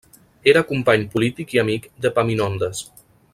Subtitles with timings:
[0.53, 2.83] Era company polític i amic d'Epaminondes.